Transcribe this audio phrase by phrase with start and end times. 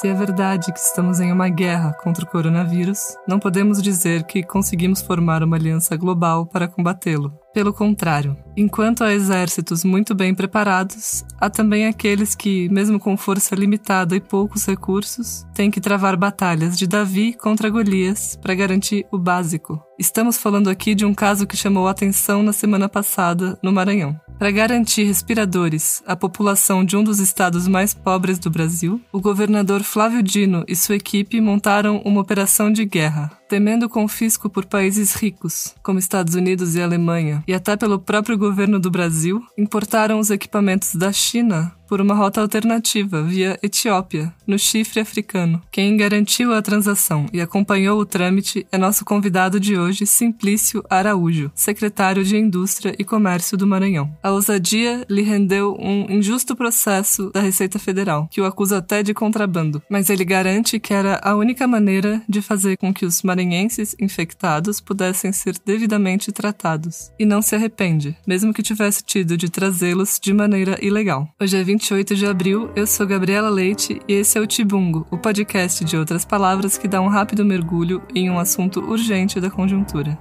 [0.00, 4.42] Se é verdade que estamos em uma guerra contra o coronavírus, não podemos dizer que
[4.42, 7.30] conseguimos formar uma aliança global para combatê-lo.
[7.52, 13.54] Pelo contrário, enquanto há exércitos muito bem preparados, há também aqueles que, mesmo com força
[13.54, 19.18] limitada e poucos recursos, têm que travar batalhas de Davi contra Golias para garantir o
[19.18, 19.78] básico.
[19.98, 24.18] Estamos falando aqui de um caso que chamou atenção na semana passada no Maranhão.
[24.42, 29.84] Para garantir respiradores à população de um dos estados mais pobres do Brasil, o governador
[29.84, 35.76] Flávio Dino e sua equipe montaram uma operação de guerra, temendo confisco por países ricos,
[35.80, 40.96] como Estados Unidos e Alemanha, e até pelo próprio governo do Brasil, importaram os equipamentos
[40.96, 45.60] da China por uma rota alternativa via Etiópia, no chifre africano.
[45.70, 51.52] Quem garantiu a transação e acompanhou o trâmite é nosso convidado de hoje, Simplício Araújo,
[51.54, 54.10] secretário de Indústria e Comércio do Maranhão.
[54.22, 59.12] A ousadia lhe rendeu um injusto processo da Receita Federal, que o acusa até de
[59.12, 63.94] contrabando, mas ele garante que era a única maneira de fazer com que os maranhenses
[64.00, 67.12] infectados pudessem ser devidamente tratados.
[67.18, 71.28] E não se arrepende, mesmo que tivesse tido de trazê-los de maneira ilegal.
[71.38, 75.04] Hoje é 20 28 de abril, eu sou Gabriela Leite e esse é o Tibungo,
[75.10, 79.50] o podcast de outras palavras que dá um rápido mergulho em um assunto urgente da
[79.50, 80.16] conjuntura.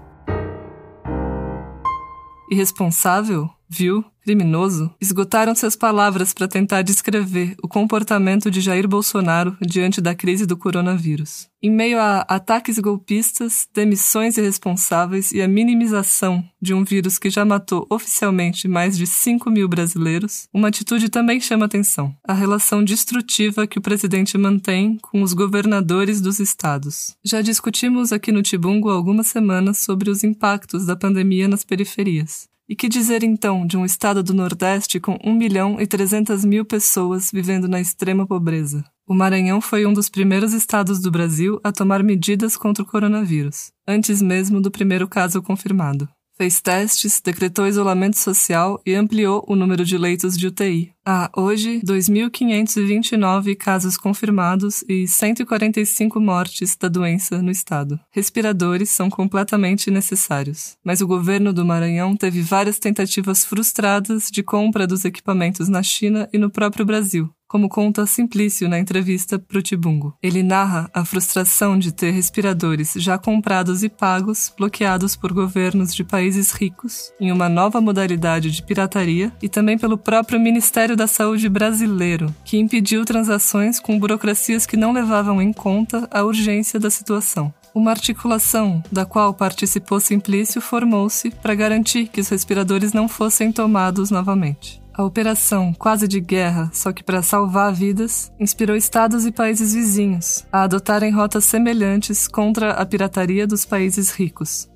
[2.49, 3.47] Irresponsável?
[3.73, 4.03] Viu?
[4.21, 10.45] criminoso, esgotaram suas palavras para tentar descrever o comportamento de Jair Bolsonaro diante da crise
[10.45, 11.49] do coronavírus.
[11.63, 17.45] Em meio a ataques golpistas, demissões irresponsáveis e a minimização de um vírus que já
[17.45, 23.67] matou oficialmente mais de 5 mil brasileiros, uma atitude também chama atenção: a relação destrutiva
[23.67, 27.15] que o presidente mantém com os governadores dos estados.
[27.23, 32.50] Já discutimos aqui no Tibungo algumas semanas sobre os impactos da pandemia nas periferias.
[32.71, 36.63] E que dizer então de um estado do Nordeste com 1 milhão e 300 mil
[36.63, 38.81] pessoas vivendo na extrema pobreza?
[39.05, 43.73] O Maranhão foi um dos primeiros estados do Brasil a tomar medidas contra o coronavírus,
[43.85, 46.07] antes mesmo do primeiro caso confirmado
[46.41, 50.91] fez testes, decretou isolamento social e ampliou o número de leitos de UTI.
[51.05, 57.99] Há hoje 2.529 casos confirmados e 145 mortes da doença no estado.
[58.09, 64.87] Respiradores são completamente necessários, mas o governo do Maranhão teve várias tentativas frustradas de compra
[64.87, 70.15] dos equipamentos na China e no próprio Brasil, como conta Simplício na entrevista pro Tibungo.
[70.23, 76.01] Ele narra a frustração de ter respiradores já comprados e pagos bloqueados por governos de
[76.01, 81.49] países ricos em uma nova modalidade de pirataria e também pelo próprio Ministério da Saúde
[81.49, 87.53] brasileiro, que impediu transações com burocracias que não levavam em conta a urgência da situação.
[87.75, 94.09] Uma articulação da qual participou Simplício formou-se para garantir que os respiradores não fossem tomados
[94.09, 94.80] novamente.
[94.93, 100.45] A operação, quase de guerra, só que para salvar vidas, inspirou estados e países vizinhos
[100.51, 104.69] a adotarem rotas semelhantes contra a pirataria dos países ricos.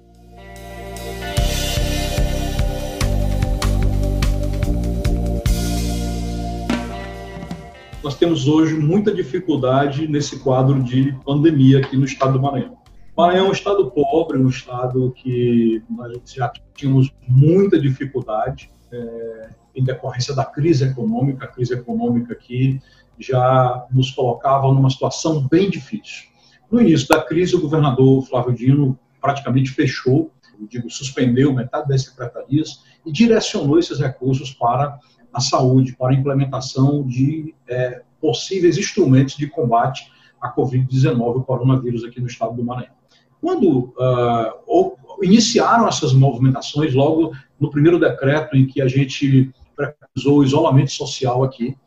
[8.02, 12.78] Nós temos hoje muita dificuldade nesse quadro de pandemia aqui no estado do Maranhão.
[13.18, 18.70] Maranhão é um estado pobre, um estado que nós já tínhamos muita dificuldade.
[18.94, 22.80] É, em decorrência da crise econômica, a crise econômica que
[23.20, 26.28] já nos colocava numa situação bem difícil.
[26.72, 30.32] No início da crise, o governador Flávio Dino praticamente fechou,
[30.70, 35.00] digo, suspendeu metade das secretarias e direcionou esses recursos para
[35.34, 40.12] a saúde, para a implementação de é, possíveis instrumentos de combate
[40.42, 42.94] à Covid-19, o coronavírus aqui no estado do Maranhão.
[43.42, 50.44] Quando uh, iniciaram essas movimentações, logo no primeiro decreto em que a gente preconizou o
[50.44, 51.78] isolamento social aqui.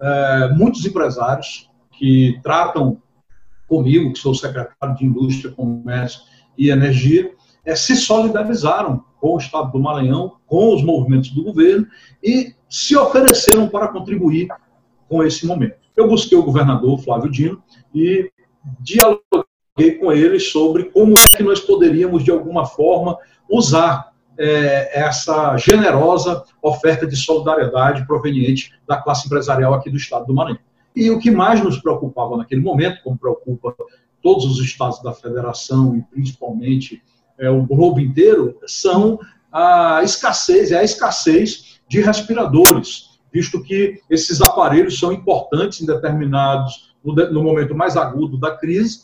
[0.00, 3.00] É, muitos empresários que tratam
[3.66, 6.20] comigo, que sou secretário de Indústria, Comércio
[6.56, 7.32] e Energia,
[7.64, 11.86] é, se solidarizaram com o Estado do Maranhão, com os movimentos do governo
[12.22, 14.48] e se ofereceram para contribuir
[15.08, 15.76] com esse momento.
[15.96, 17.62] Eu busquei o governador Flávio Dino
[17.94, 18.30] e
[18.80, 23.18] dialoguei com ele sobre como é que nós poderíamos, de alguma forma,
[23.50, 30.34] usar é, essa generosa oferta de solidariedade proveniente da classe empresarial aqui do estado do
[30.34, 30.58] Maranhão.
[30.94, 33.74] E o que mais nos preocupava naquele momento, como preocupa
[34.22, 37.02] todos os estados da federação e principalmente
[37.38, 39.18] é, o globo inteiro, são
[39.52, 46.94] a escassez, é a escassez de respiradores, visto que esses aparelhos são importantes em determinados,
[47.04, 49.00] no, no momento mais agudo da crise,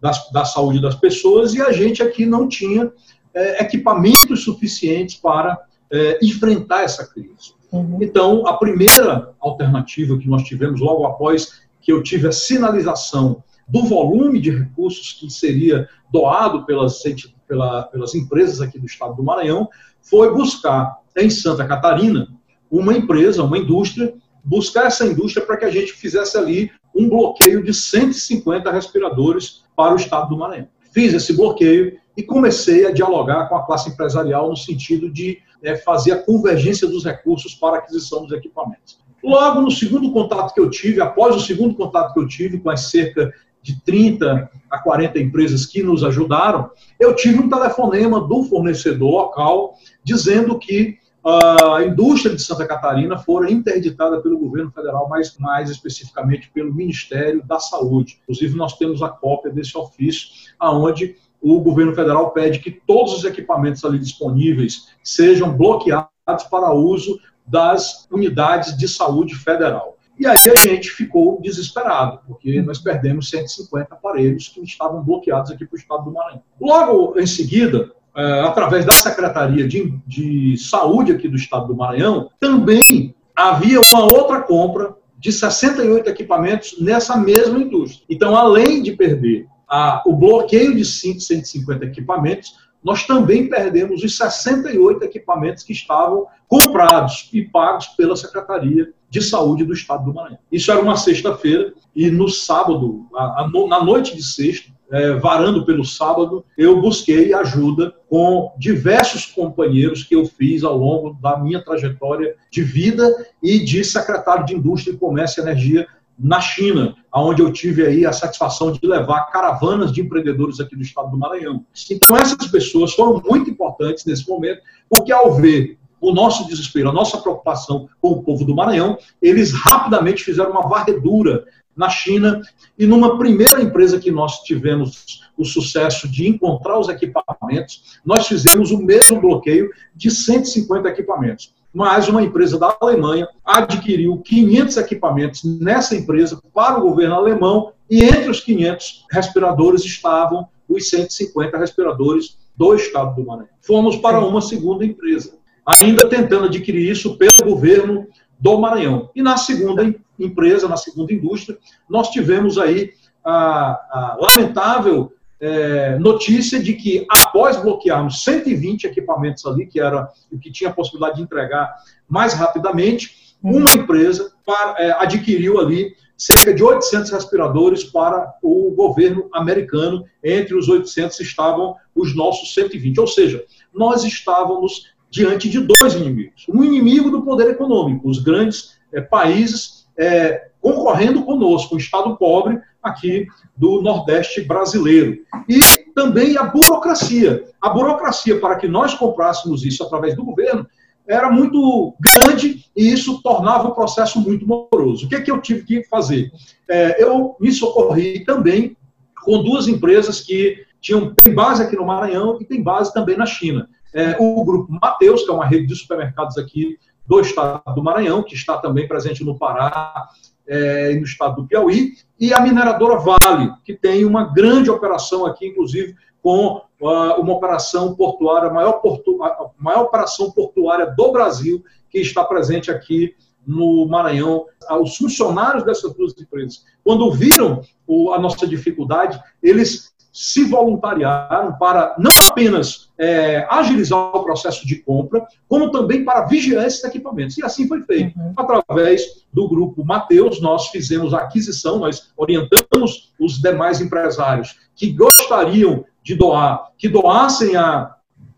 [0.00, 2.90] da, da saúde das pessoas, e a gente aqui não tinha
[3.34, 5.58] é, equipamentos suficientes para
[5.90, 7.54] é, enfrentar essa crise.
[7.72, 7.98] Uhum.
[8.00, 13.82] Então, a primeira alternativa que nós tivemos logo após que eu tive a sinalização do
[13.84, 17.02] volume de recursos que seria doado pelas,
[17.48, 19.68] pela, pelas empresas aqui do estado do Maranhão,
[20.00, 22.28] foi buscar em Santa Catarina
[22.70, 24.14] uma empresa, uma indústria,
[24.44, 29.92] buscar essa indústria para que a gente fizesse ali um bloqueio de 150 respiradores para
[29.92, 30.68] o estado do Maranhão.
[30.92, 35.76] Fiz esse bloqueio e comecei a dialogar com a classe empresarial no sentido de é,
[35.76, 38.98] fazer a convergência dos recursos para a aquisição dos equipamentos.
[39.22, 42.70] Logo no segundo contato que eu tive, após o segundo contato que eu tive com
[42.70, 43.32] as cerca
[43.62, 46.70] de 30 a 40 empresas que nos ajudaram,
[47.00, 49.74] eu tive um telefonema do fornecedor local
[50.04, 56.50] dizendo que a indústria de Santa Catarina fora interditada pelo governo federal, mas mais especificamente
[56.52, 58.18] pelo Ministério da Saúde.
[58.22, 60.28] Inclusive, nós temos a cópia desse ofício,
[60.60, 66.08] aonde o governo federal pede que todos os equipamentos ali disponíveis sejam bloqueados
[66.50, 69.98] para uso das unidades de saúde federal.
[70.18, 75.66] E aí a gente ficou desesperado, porque nós perdemos 150 aparelhos que estavam bloqueados aqui
[75.66, 76.42] para o estado do Maranhão.
[76.58, 82.30] Logo em seguida, é, através da Secretaria de, de Saúde aqui do estado do Maranhão,
[82.40, 88.06] também havia uma outra compra de 68 equipamentos nessa mesma indústria.
[88.08, 95.02] Então, além de perder a, o bloqueio de 150 equipamentos, nós também perdemos os 68
[95.02, 100.38] equipamentos que estavam comprados e pagos pela Secretaria de Saúde do Estado do Maranhão.
[100.52, 105.66] Isso era uma sexta-feira e no sábado, a, a, na noite de sexta, é, varando
[105.66, 111.64] pelo sábado, eu busquei ajuda com diversos companheiros que eu fiz ao longo da minha
[111.64, 113.12] trajetória de vida
[113.42, 115.88] e de secretário de Indústria, Comércio e Energia
[116.18, 120.82] na China, onde eu tive aí a satisfação de levar caravanas de empreendedores aqui do
[120.82, 121.64] estado do Maranhão.
[121.90, 126.92] Então, essas pessoas foram muito importantes nesse momento, porque ao ver o nosso desespero, a
[126.92, 131.44] nossa preocupação com o povo do Maranhão, eles rapidamente fizeram uma varredura
[131.76, 132.40] na China
[132.78, 138.70] e numa primeira empresa que nós tivemos o sucesso de encontrar os equipamentos, nós fizemos
[138.70, 145.96] o mesmo bloqueio de 150 equipamentos mas uma empresa da Alemanha adquiriu 500 equipamentos nessa
[145.96, 152.74] empresa para o governo alemão e entre os 500 respiradores estavam os 150 respiradores do
[152.74, 153.48] estado do Maranhão.
[153.60, 155.36] Fomos para uma segunda empresa,
[155.66, 158.06] ainda tentando adquirir isso pelo governo
[158.38, 159.10] do Maranhão.
[159.14, 159.82] E na segunda
[160.18, 161.58] empresa, na segunda indústria,
[161.90, 162.92] nós tivemos aí
[163.24, 170.38] a, a lamentável é, notícia de que após bloquearmos 120 equipamentos ali, que era o
[170.38, 171.74] que tinha a possibilidade de entregar
[172.08, 179.28] mais rapidamente, uma empresa para, é, adquiriu ali cerca de 800 respiradores para o governo
[179.34, 180.04] americano.
[180.22, 183.00] Entre os 800 estavam os nossos 120.
[183.00, 183.44] Ou seja,
[183.74, 186.46] nós estávamos diante de dois inimigos.
[186.48, 192.58] Um inimigo do poder econômico, os grandes é, países é, concorrendo conosco, o Estado pobre
[192.82, 195.18] aqui do Nordeste brasileiro.
[195.46, 195.60] E
[195.94, 197.44] também a burocracia.
[197.60, 200.66] A burocracia para que nós comprássemos isso através do governo
[201.06, 205.04] era muito grande e isso tornava o processo muito moroso.
[205.04, 206.32] O que, é que eu tive que fazer?
[206.66, 208.74] É, eu me socorri também
[209.22, 213.26] com duas empresas que tinham tem base aqui no Maranhão e tem base também na
[213.26, 213.68] China.
[213.92, 218.22] É, o grupo Mateus, que é uma rede de supermercados aqui do estado do Maranhão,
[218.22, 220.08] que está também presente no Pará
[220.46, 225.46] é, no estado do Piauí, e a mineradora Vale, que tem uma grande operação aqui,
[225.46, 231.62] inclusive com uh, uma operação portuária, a maior, portu, a maior operação portuária do Brasil,
[231.90, 233.14] que está presente aqui
[233.46, 234.46] no Maranhão.
[234.80, 241.96] Os funcionários dessas duas empresas, quando viram o, a nossa dificuldade, eles se voluntariaram para
[241.98, 247.36] não apenas é, agilizar o processo de compra, como também para vigiar esses equipamentos.
[247.36, 248.16] E assim foi feito.
[248.16, 248.32] Uhum.
[248.36, 255.84] Através do grupo Mateus, nós fizemos a aquisição, nós orientamos os demais empresários que gostariam
[256.00, 257.96] de doar, que doassem a,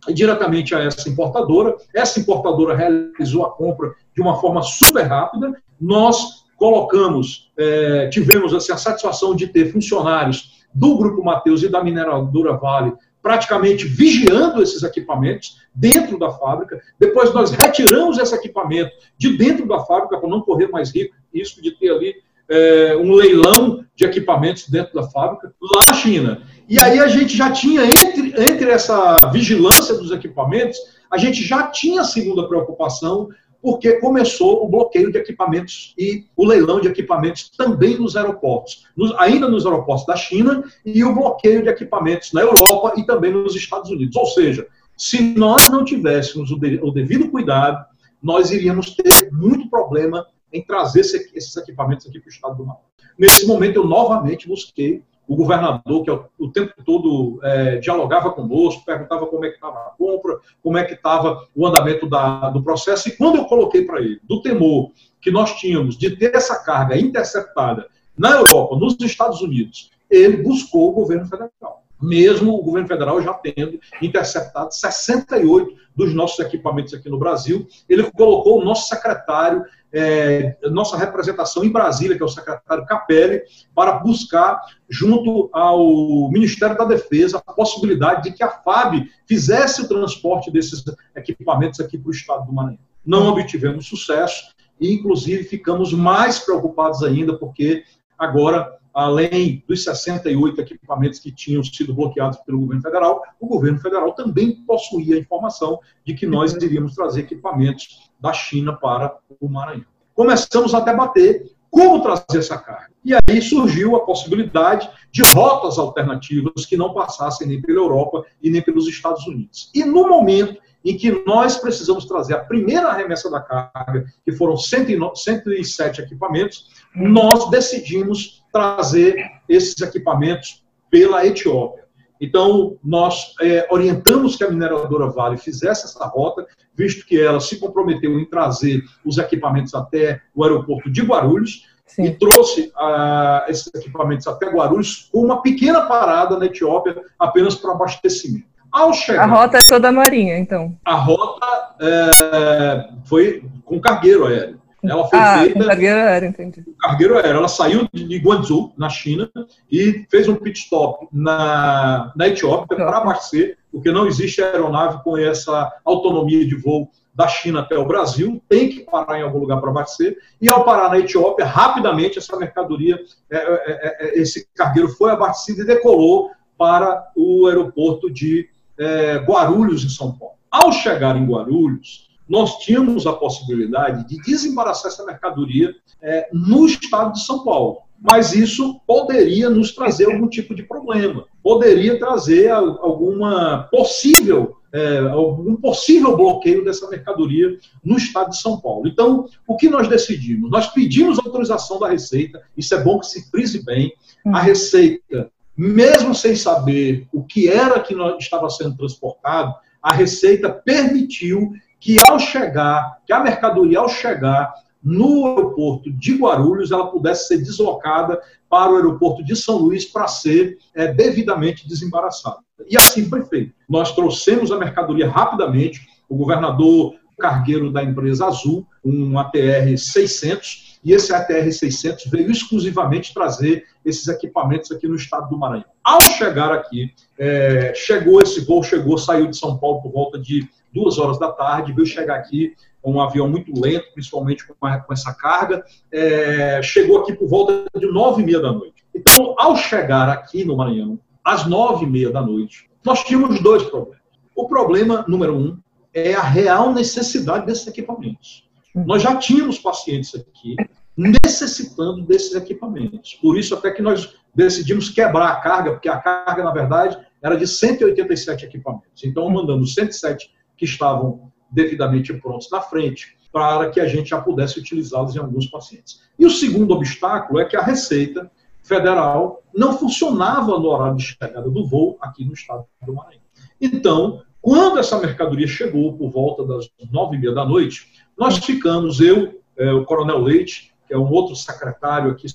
[0.08, 1.76] diretamente a essa importadora.
[1.94, 5.52] Essa importadora realizou a compra de uma forma super rápida.
[5.78, 11.82] Nós colocamos, é, tivemos assim, a satisfação de ter funcionários do Grupo Mateus e da
[11.82, 12.92] mineradora Vale,
[13.22, 16.80] praticamente vigiando esses equipamentos dentro da fábrica.
[16.98, 20.92] Depois nós retiramos esse equipamento de dentro da fábrica para não correr mais
[21.34, 22.14] risco de ter ali
[22.48, 26.42] é, um leilão de equipamentos dentro da fábrica, lá na China.
[26.68, 30.78] E aí a gente já tinha, entre, entre essa vigilância dos equipamentos,
[31.10, 33.28] a gente já tinha a segunda preocupação
[33.66, 39.12] porque começou o bloqueio de equipamentos e o leilão de equipamentos também nos aeroportos, nos,
[39.18, 43.56] ainda nos aeroportos da China, e o bloqueio de equipamentos na Europa e também nos
[43.56, 44.14] Estados Unidos.
[44.14, 47.84] Ou seja, se nós não tivéssemos o, de, o devido cuidado,
[48.22, 52.86] nós iríamos ter muito problema em trazer esses equipamentos aqui para o estado do Maranhão.
[53.18, 59.26] Nesse momento, eu novamente busquei o governador, que o tempo todo é, dialogava conosco, perguntava
[59.26, 63.08] como é que estava a compra, como é que estava o andamento da, do processo,
[63.08, 64.90] e quando eu coloquei para ele do temor
[65.20, 70.90] que nós tínhamos de ter essa carga interceptada na Europa, nos Estados Unidos, ele buscou
[70.90, 71.85] o governo federal.
[72.00, 78.10] Mesmo o governo federal já tendo interceptado 68 dos nossos equipamentos aqui no Brasil, ele
[78.10, 83.42] colocou o nosso secretário é, nossa representação em Brasília, que é o secretário Capelli,
[83.74, 84.60] para buscar,
[84.90, 90.84] junto ao Ministério da Defesa, a possibilidade de que a FAB fizesse o transporte desses
[91.14, 92.78] equipamentos aqui para o estado do Maranhão.
[93.04, 97.84] Não obtivemos sucesso e, inclusive, ficamos mais preocupados ainda, porque
[98.18, 104.12] agora além dos 68 equipamentos que tinham sido bloqueados pelo governo federal, o governo federal
[104.12, 109.84] também possuía a informação de que nós iríamos trazer equipamentos da China para o Maranhão.
[110.14, 112.90] Começamos a debater como trazer essa carga.
[113.04, 118.48] E aí surgiu a possibilidade de rotas alternativas que não passassem nem pela Europa e
[118.48, 119.70] nem pelos Estados Unidos.
[119.74, 124.56] E no momento em que nós precisamos trazer a primeira remessa da carga, que foram
[124.56, 131.84] 107 equipamentos, nós decidimos trazer esses equipamentos pela Etiópia.
[132.18, 137.60] Então, nós é, orientamos que a mineradora Vale fizesse essa rota, visto que ela se
[137.60, 142.04] comprometeu em trazer os equipamentos até o aeroporto de Guarulhos, Sim.
[142.04, 147.72] e trouxe uh, esses equipamentos até Guarulhos com uma pequena parada na Etiópia, apenas para
[147.72, 148.46] abastecimento.
[148.72, 150.74] Ao chegar, a rota é toda marinha, então?
[150.84, 151.46] A rota
[151.80, 154.60] é, foi com cargueiro aéreo.
[154.82, 155.64] Ela foi ah, feita.
[155.64, 156.64] Cargueiro aéreo, entendi.
[156.78, 157.38] Cargueiro aéreo.
[157.38, 159.30] Ela saiu de Guangzhou, na China,
[159.70, 165.16] e fez um pit stop na, na Etiópia para abastecer, porque não existe aeronave com
[165.16, 169.58] essa autonomia de voo da China até o Brasil, tem que parar em algum lugar
[169.58, 174.88] para abastecer, e ao parar na Etiópia, rapidamente essa mercadoria, é, é, é, esse cargueiro
[174.90, 180.34] foi abastecido e decolou para o aeroporto de é, Guarulhos, em São Paulo.
[180.50, 187.12] Ao chegar em Guarulhos, nós tínhamos a possibilidade de desembaraçar essa mercadoria é, no estado
[187.12, 187.78] de São Paulo.
[188.00, 195.56] Mas isso poderia nos trazer algum tipo de problema, poderia trazer alguma possível é, algum
[195.56, 198.86] possível bloqueio dessa mercadoria no estado de São Paulo.
[198.86, 200.50] Então, o que nós decidimos?
[200.50, 203.94] Nós pedimos autorização da Receita, isso é bom que se frise bem.
[204.26, 204.34] A uhum.
[204.34, 211.98] Receita mesmo sem saber o que era que estava sendo transportado, a Receita permitiu que
[212.08, 214.52] ao chegar, que a mercadoria ao chegar
[214.82, 220.06] no aeroporto de Guarulhos, ela pudesse ser deslocada para o aeroporto de São Luís para
[220.06, 222.38] ser é, devidamente desembaraçada.
[222.68, 223.52] E assim foi feito.
[223.68, 230.92] Nós trouxemos a mercadoria rapidamente, o governador cargueiro da empresa Azul, um ATR 600, e
[230.92, 235.64] esse ATR 600 veio exclusivamente trazer esses equipamentos aqui no estado do Maranhão.
[235.82, 240.48] Ao chegar aqui, é, chegou esse voo, chegou, saiu de São Paulo por volta de
[240.76, 242.52] duas horas da tarde, veio chegar aqui
[242.84, 247.86] um avião muito lento, principalmente com, com essa carga, é, chegou aqui por volta de
[247.86, 248.84] nove e meia da noite.
[248.94, 253.64] Então, ao chegar aqui no Maranhão, às nove e meia da noite, nós tínhamos dois
[253.64, 254.00] problemas.
[254.36, 255.58] O problema número um
[255.92, 258.48] é a real necessidade desses equipamentos.
[258.74, 260.54] Nós já tínhamos pacientes aqui
[260.96, 263.14] necessitando desses equipamentos.
[263.14, 267.36] Por isso, até que nós decidimos quebrar a carga, porque a carga, na verdade, era
[267.36, 269.02] de 187 equipamentos.
[269.04, 274.58] Então, mandamos 107 que estavam devidamente prontos na frente, para que a gente já pudesse
[274.58, 276.02] utilizá-los em alguns pacientes.
[276.18, 278.30] E o segundo obstáculo é que a Receita
[278.62, 283.22] Federal não funcionava no horário de chegada do voo aqui no estado do Maranhão.
[283.60, 289.00] Então, quando essa mercadoria chegou por volta das nove e meia da noite, nós ficamos,
[289.00, 292.26] eu, é, o Coronel Leite, que é um outro secretário aqui,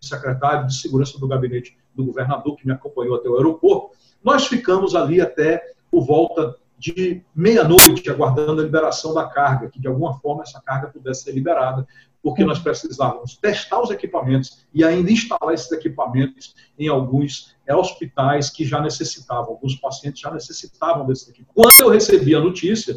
[0.00, 3.90] secretário de segurança do gabinete do governador, que me acompanhou até o aeroporto.
[4.22, 9.86] Nós ficamos ali até por volta de meia-noite, aguardando a liberação da carga, que de
[9.86, 11.86] alguma forma essa carga pudesse ser liberada,
[12.22, 18.48] porque nós precisávamos testar os equipamentos e ainda instalar esses equipamentos em alguns é, hospitais
[18.48, 21.54] que já necessitavam, alguns pacientes já necessitavam desse equipamento.
[21.54, 22.96] Quando eu recebi a notícia,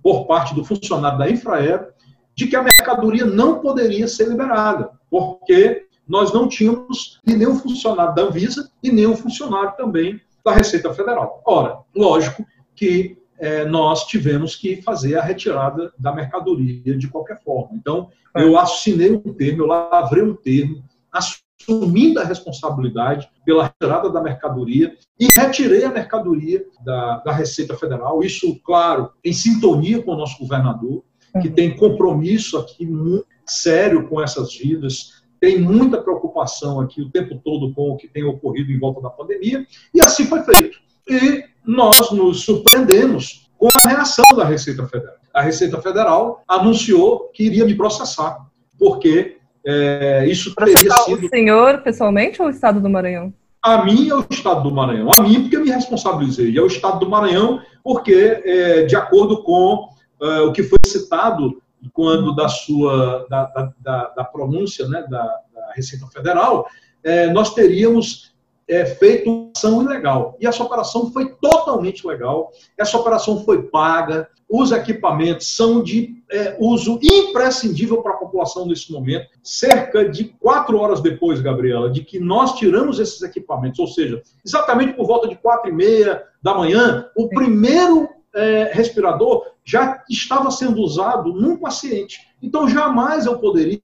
[0.00, 1.88] por parte do funcionário da Infraero,
[2.36, 8.22] de que a mercadoria não poderia ser liberada, porque nós não tínhamos nenhum funcionário da
[8.22, 11.42] Anvisa e nenhum funcionário também da Receita Federal.
[11.44, 17.70] Ora, lógico que é, nós tivemos que fazer a retirada da mercadoria de qualquer forma.
[17.74, 24.22] Então, eu assinei um termo, eu lavrei um termo, assumindo a responsabilidade pela retirada da
[24.22, 28.22] mercadoria e retirei a mercadoria da, da Receita Federal.
[28.22, 31.04] Isso, claro, em sintonia com o nosso governador,
[31.40, 32.88] que tem compromisso aqui
[33.46, 38.24] sério com essas vidas, tem muita preocupação aqui o tempo todo com o que tem
[38.24, 40.78] ocorrido em volta da pandemia, e assim foi feito.
[41.08, 45.14] E nós nos surpreendemos com a reação da Receita Federal.
[45.32, 48.38] A Receita Federal anunciou que iria me processar,
[48.78, 51.26] porque é, isso teria sido...
[51.26, 53.32] o senhor pessoalmente ou o Estado do Maranhão?
[53.62, 55.08] A mim é o Estado do Maranhão.
[55.18, 56.50] A mim porque eu me responsabilizei.
[56.50, 59.88] E é o Estado do Maranhão porque, é, de acordo com
[60.22, 65.72] é, o que foi citado quando da sua da, da, da pronúncia né, da, da
[65.74, 66.66] Receita Federal,
[67.02, 68.33] é, nós teríamos
[68.68, 70.36] é, feito uma ação ilegal.
[70.40, 76.56] E essa operação foi totalmente legal, essa operação foi paga, os equipamentos são de é,
[76.60, 79.26] uso imprescindível para a população nesse momento.
[79.42, 84.94] Cerca de quatro horas depois, Gabriela, de que nós tiramos esses equipamentos, ou seja, exatamente
[84.94, 90.80] por volta de quatro e meia da manhã, o primeiro é, respirador já estava sendo
[90.80, 92.20] usado num paciente.
[92.42, 93.80] Então, jamais eu poderia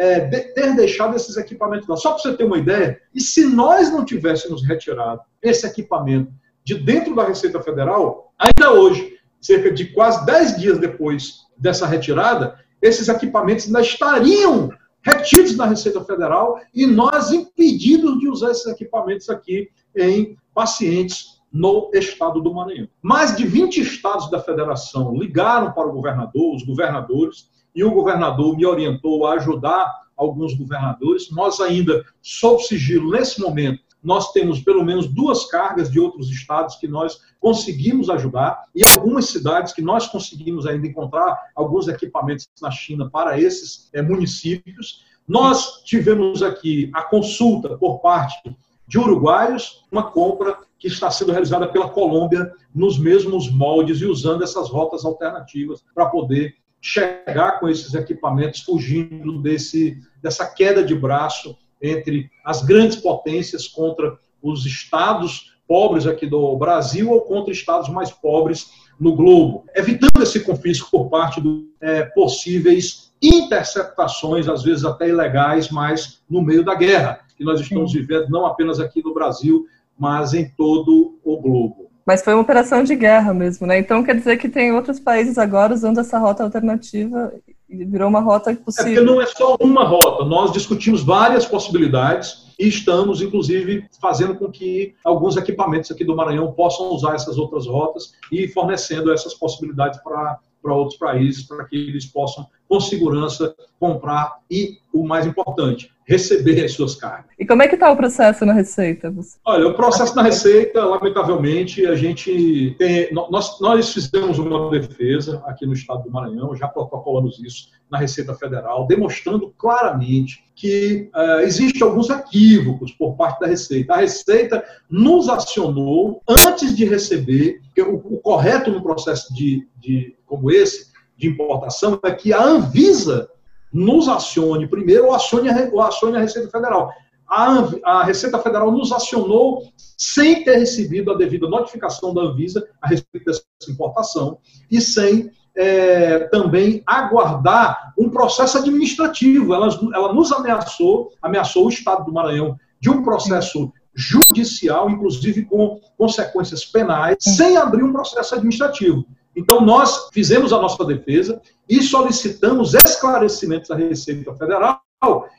[0.00, 1.94] é, de, ter deixado esses equipamentos lá.
[1.94, 6.32] Só para você ter uma ideia, e se nós não tivéssemos retirado esse equipamento
[6.64, 12.58] de dentro da Receita Federal, ainda hoje, cerca de quase 10 dias depois dessa retirada,
[12.80, 14.70] esses equipamentos ainda estariam
[15.02, 21.90] retidos na Receita Federal e nós impedidos de usar esses equipamentos aqui em pacientes no
[21.94, 22.88] estado do Maranhão.
[23.02, 28.56] Mais de 20 estados da federação ligaram para o governador, os governadores, e o governador
[28.56, 31.30] me orientou a ajudar alguns governadores.
[31.30, 36.76] Nós ainda, sob sigilo, nesse momento, nós temos pelo menos duas cargas de outros estados
[36.76, 42.70] que nós conseguimos ajudar e algumas cidades que nós conseguimos ainda encontrar alguns equipamentos na
[42.70, 45.04] China para esses é, municípios.
[45.28, 48.56] Nós tivemos aqui a consulta por parte
[48.88, 54.42] de uruguaios, uma compra que está sendo realizada pela Colômbia nos mesmos moldes e usando
[54.42, 61.54] essas rotas alternativas para poder chegar com esses equipamentos fugindo desse, dessa queda de braço
[61.80, 68.10] entre as grandes potências contra os estados pobres aqui do Brasil ou contra estados mais
[68.10, 75.08] pobres no globo, evitando esse confisco por parte de é, possíveis interceptações, às vezes até
[75.08, 79.66] ilegais, mas no meio da guerra que nós estamos vivendo, não apenas aqui no Brasil,
[80.00, 81.90] mas em todo o globo.
[82.06, 83.78] Mas foi uma operação de guerra mesmo, né?
[83.78, 87.32] Então quer dizer que tem outros países agora usando essa rota alternativa
[87.68, 88.90] e virou uma rota possível.
[88.90, 94.34] É porque não é só uma rota, nós discutimos várias possibilidades e estamos, inclusive, fazendo
[94.34, 99.34] com que alguns equipamentos aqui do Maranhão possam usar essas outras rotas e fornecendo essas
[99.34, 105.26] possibilidades para para outros países, para que eles possam, com segurança, comprar e, o mais
[105.26, 107.30] importante, receber as suas cargas.
[107.38, 109.14] E como é que está o processo na Receita?
[109.44, 115.64] Olha, o processo na Receita, lamentavelmente, a gente tem, nós, nós fizemos uma defesa aqui
[115.64, 121.86] no estado do Maranhão, já protocolamos isso na Receita Federal, demonstrando claramente que uh, existem
[121.86, 123.94] alguns equívocos por parte da Receita.
[123.94, 130.50] A Receita nos acionou antes de receber, o, o correto no processo de, de, como
[130.50, 133.28] esse, de importação, é que a Anvisa
[133.72, 136.92] nos acione primeiro ou acione a, ou acione a Receita Federal.
[137.28, 139.62] A, a, Receita Federal nos acionou
[139.96, 144.38] sem ter recebido a devida notificação da Anvisa a respeito dessa importação
[144.70, 149.54] e sem é, também aguardar um processo administrativo.
[149.54, 155.80] Ela, ela nos ameaçou, ameaçou o Estado do Maranhão de um processo judicial, inclusive com
[155.98, 159.04] consequências penais, sem abrir um processo administrativo.
[159.34, 164.82] Então, nós fizemos a nossa defesa e solicitamos esclarecimentos à Receita Federal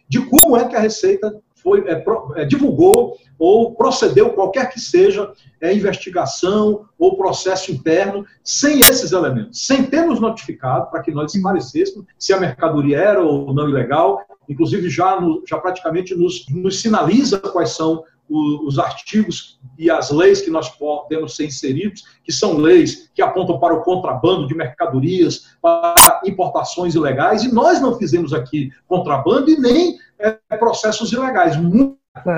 [0.07, 2.03] de como é que a Receita foi, é,
[2.35, 9.65] é, divulgou ou procedeu, qualquer que seja, é, investigação ou processo interno, sem esses elementos,
[9.65, 14.21] sem ter nos notificado para que nós esclarecêssemos se a mercadoria era ou não ilegal,
[14.49, 20.41] inclusive já, no, já praticamente nos, nos sinaliza quais são os artigos e as leis
[20.41, 25.57] que nós podemos ser inseridos, que são leis que apontam para o contrabando de mercadorias,
[25.61, 31.55] para importações ilegais, e nós não fizemos aqui contrabando e nem é, processos ilegais.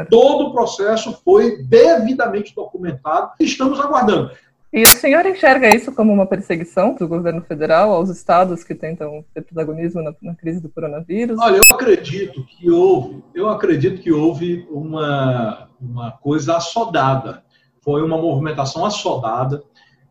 [0.10, 4.32] Todo o processo foi devidamente documentado e estamos aguardando.
[4.74, 9.24] E o senhor enxerga isso como uma perseguição do governo federal aos estados que tentam
[9.32, 11.38] ter protagonismo na, na, crise do coronavírus?
[11.40, 17.44] Olha, eu acredito que houve, eu acredito que houve uma, uma coisa assodada.
[17.84, 19.62] Foi uma movimentação assodada,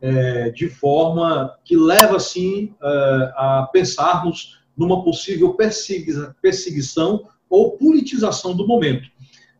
[0.00, 5.56] é, de forma que leva, assim, é, a pensarmos numa possível
[6.40, 9.08] perseguição ou politização do momento.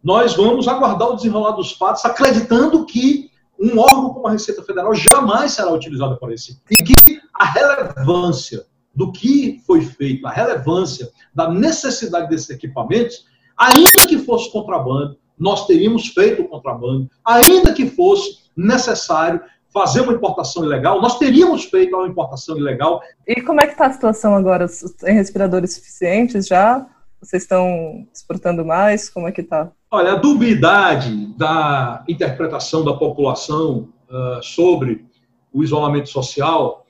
[0.01, 3.32] Nós vamos aguardar o desenrolar dos fatos, acreditando que
[3.63, 6.61] um órgão como a Receita Federal jamais será utilizado para esse.
[6.69, 6.97] E que
[7.33, 14.51] a relevância do que foi feito, a relevância da necessidade desses equipamentos, ainda que fosse
[14.51, 19.41] contrabando, nós teríamos feito o contrabando, ainda que fosse necessário
[19.73, 23.01] fazer uma importação ilegal, nós teríamos feito uma importação ilegal.
[23.27, 24.67] E como é que está a situação agora?
[24.99, 26.87] Tem respiradores suficientes já?
[27.23, 29.09] Vocês estão exportando mais?
[29.09, 29.71] Como é que está?
[29.89, 35.07] Olha, a dubiedade da interpretação da população uh, sobre
[35.53, 36.85] o isolamento social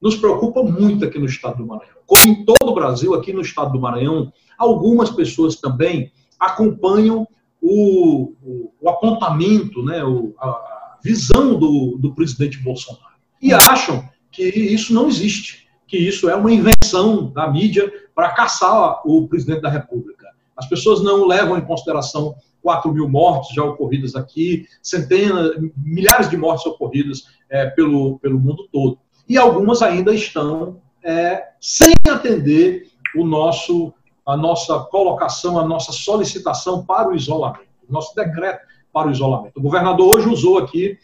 [0.00, 1.96] nos preocupa muito aqui no estado do Maranhão.
[2.06, 7.26] Como em todo o Brasil, aqui no estado do Maranhão, algumas pessoas também acompanham
[7.60, 13.14] o, o, o apontamento, né, o, a visão do, do presidente Bolsonaro.
[13.40, 19.00] E acham que isso não existe, que isso é uma invenção da mídia para caçar
[19.04, 20.28] o presidente da República.
[20.56, 26.36] As pessoas não levam em consideração 4 mil mortes já ocorridas aqui, centenas, milhares de
[26.36, 28.98] mortes ocorridas é, pelo, pelo mundo todo.
[29.28, 33.94] E algumas ainda estão é, sem atender o nosso
[34.26, 38.60] a nossa colocação, a nossa solicitação para o isolamento, o nosso decreto
[38.92, 39.58] para o isolamento.
[39.58, 40.98] O governador hoje usou aqui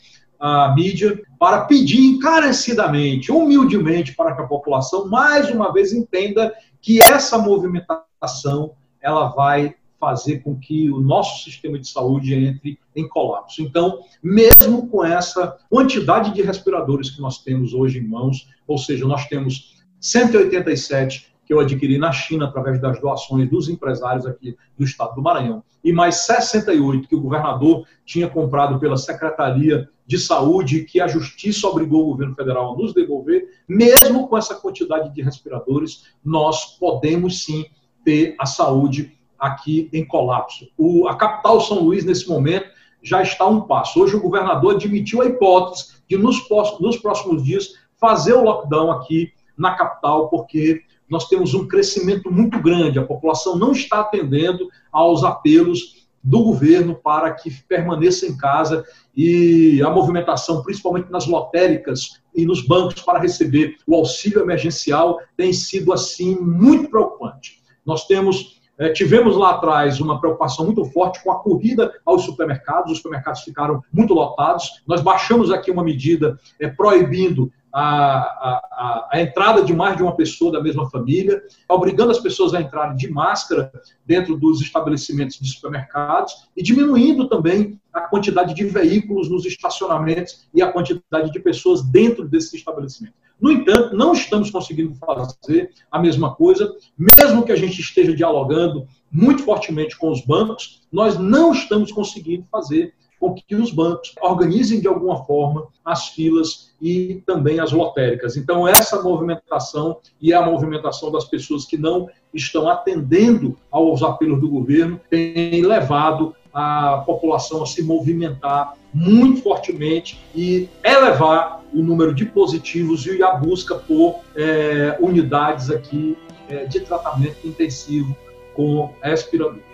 [0.46, 7.00] a mídia para pedir encarecidamente, humildemente, para que a população, mais uma vez, entenda que
[7.02, 13.62] essa movimentação ela vai fazer com que o nosso sistema de saúde entre em colapso.
[13.62, 19.06] Então, mesmo com essa quantidade de respiradores que nós temos hoje em mãos, ou seja,
[19.06, 24.84] nós temos 187 que eu adquiri na China através das doações dos empresários aqui do
[24.84, 30.84] estado do Maranhão, e mais 68 que o governador tinha comprado pela Secretaria de Saúde,
[30.84, 35.22] que a Justiça obrigou o governo federal a nos devolver, mesmo com essa quantidade de
[35.22, 37.64] respiradores, nós podemos sim
[38.04, 40.68] ter a saúde aqui em colapso.
[40.76, 42.66] O, a capital São Luís, nesse momento,
[43.02, 44.00] já está um passo.
[44.00, 46.46] Hoje o governador admitiu a hipótese de, nos,
[46.80, 52.60] nos próximos dias, fazer o lockdown aqui na capital, porque nós temos um crescimento muito
[52.60, 58.82] grande, a população não está atendendo aos apelos do governo para que permaneça em casa
[59.14, 65.52] e a movimentação, principalmente nas lotéricas e nos bancos para receber o auxílio emergencial, tem
[65.52, 67.60] sido assim muito preocupante.
[67.84, 72.90] Nós temos é, tivemos lá atrás uma preocupação muito forte com a corrida aos supermercados,
[72.90, 74.82] os supermercados ficaram muito lotados.
[74.84, 80.14] Nós baixamos aqui uma medida é, proibindo a, a, a, entrada de mais de uma
[80.14, 83.72] pessoa da mesma família, obrigando as pessoas a entrarem de máscara
[84.06, 90.62] dentro dos estabelecimentos de supermercados e diminuindo também a quantidade de veículos nos estacionamentos e
[90.62, 93.18] a quantidade de pessoas dentro desses estabelecimentos.
[93.40, 98.86] No entanto, não estamos conseguindo fazer a mesma coisa, mesmo que a gente esteja dialogando
[99.10, 104.80] muito fortemente com os bancos, nós não estamos conseguindo fazer com que os bancos organizem
[104.80, 108.36] de alguma forma as filas e também as lotéricas.
[108.36, 114.48] Então, essa movimentação e a movimentação das pessoas que não estão atendendo aos apelos do
[114.48, 122.24] governo tem levado a população a se movimentar muito fortemente e elevar o número de
[122.26, 126.16] positivos e a busca por é, unidades aqui
[126.48, 128.16] é, de tratamento intensivo
[128.54, 129.64] com respiradores.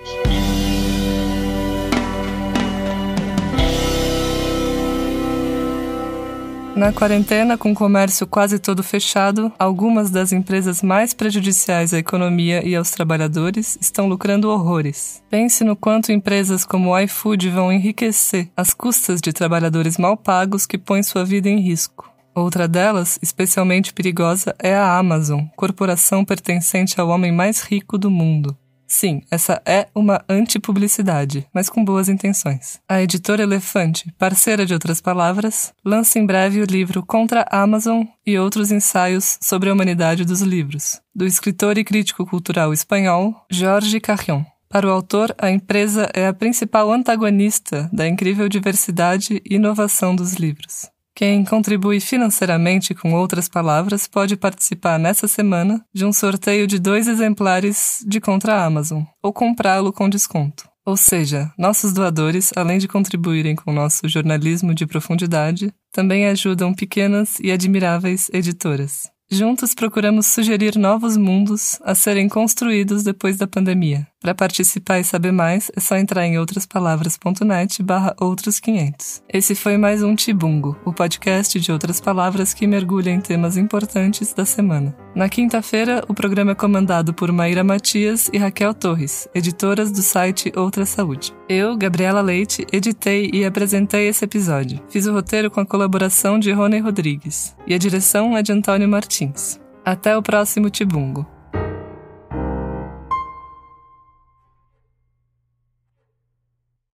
[6.80, 12.66] Na quarentena, com o comércio quase todo fechado, algumas das empresas mais prejudiciais à economia
[12.66, 15.22] e aos trabalhadores estão lucrando horrores.
[15.28, 20.64] Pense no quanto empresas como o iFood vão enriquecer às custas de trabalhadores mal pagos
[20.64, 22.10] que põem sua vida em risco.
[22.34, 28.56] Outra delas, especialmente perigosa, é a Amazon, corporação pertencente ao homem mais rico do mundo.
[28.90, 32.80] Sim, essa é uma antipublicidade, mas com boas intenções.
[32.88, 38.02] A editora Elefante, parceira de outras palavras, lança em breve o livro Contra a Amazon
[38.26, 44.00] e outros ensaios sobre a humanidade dos livros, do escritor e crítico cultural espanhol Jorge
[44.00, 44.42] Carrion.
[44.68, 50.34] Para o autor, a empresa é a principal antagonista da incrível diversidade e inovação dos
[50.34, 50.90] livros.
[51.20, 57.06] Quem contribui financeiramente com outras palavras pode participar nessa semana de um sorteio de dois
[57.06, 60.66] exemplares de Contra Amazon ou comprá-lo com desconto.
[60.82, 66.72] Ou seja, nossos doadores, além de contribuírem com o nosso jornalismo de profundidade, também ajudam
[66.72, 69.10] pequenas e admiráveis editoras.
[69.30, 74.08] Juntos procuramos sugerir novos mundos a serem construídos depois da pandemia.
[74.20, 79.22] Para participar e saber mais, é só entrar em outraspalavras.net barra outros 500.
[79.26, 84.34] Esse foi mais um Tibungo, o podcast de outras palavras que mergulha em temas importantes
[84.34, 84.94] da semana.
[85.14, 90.52] Na quinta-feira, o programa é comandado por Maíra Matias e Raquel Torres, editoras do site
[90.54, 91.32] Outra Saúde.
[91.48, 94.82] Eu, Gabriela Leite, editei e apresentei esse episódio.
[94.90, 97.56] Fiz o roteiro com a colaboração de Rony Rodrigues.
[97.66, 99.58] E a direção é de Antônio Martins.
[99.82, 101.39] Até o próximo Tibungo.